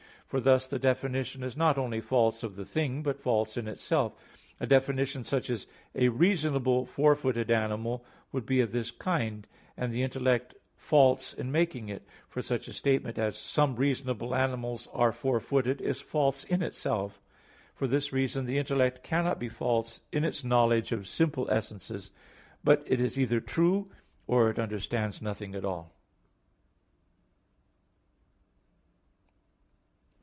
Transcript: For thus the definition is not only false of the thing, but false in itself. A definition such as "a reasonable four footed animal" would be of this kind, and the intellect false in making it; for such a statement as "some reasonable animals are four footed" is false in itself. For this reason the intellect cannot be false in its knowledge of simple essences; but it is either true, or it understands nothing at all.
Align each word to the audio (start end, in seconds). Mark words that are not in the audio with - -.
For 0.31 0.39
thus 0.39 0.65
the 0.65 0.79
definition 0.79 1.43
is 1.43 1.57
not 1.57 1.77
only 1.77 1.99
false 1.99 2.41
of 2.41 2.55
the 2.55 2.63
thing, 2.63 3.03
but 3.03 3.19
false 3.19 3.57
in 3.57 3.67
itself. 3.67 4.13
A 4.61 4.65
definition 4.65 5.25
such 5.25 5.49
as 5.49 5.67
"a 5.93 6.07
reasonable 6.07 6.85
four 6.85 7.17
footed 7.17 7.51
animal" 7.51 8.05
would 8.31 8.45
be 8.45 8.61
of 8.61 8.71
this 8.71 8.91
kind, 8.91 9.45
and 9.75 9.91
the 9.91 10.03
intellect 10.03 10.55
false 10.73 11.33
in 11.33 11.51
making 11.51 11.89
it; 11.89 12.07
for 12.29 12.41
such 12.41 12.69
a 12.69 12.71
statement 12.71 13.17
as 13.17 13.35
"some 13.37 13.75
reasonable 13.75 14.33
animals 14.33 14.87
are 14.93 15.11
four 15.11 15.41
footed" 15.41 15.81
is 15.81 15.99
false 15.99 16.45
in 16.45 16.61
itself. 16.63 17.21
For 17.75 17.85
this 17.85 18.13
reason 18.13 18.45
the 18.45 18.57
intellect 18.57 19.03
cannot 19.03 19.37
be 19.37 19.49
false 19.49 19.99
in 20.13 20.23
its 20.23 20.45
knowledge 20.45 20.93
of 20.93 21.09
simple 21.09 21.45
essences; 21.51 22.09
but 22.63 22.81
it 22.87 23.01
is 23.01 23.19
either 23.19 23.41
true, 23.41 23.91
or 24.27 24.49
it 24.49 24.59
understands 24.59 25.21
nothing 25.21 25.55
at 25.55 25.65
all. 25.65 25.91